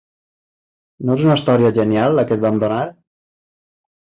[1.09, 2.83] No és una història genial, la que et vam donar?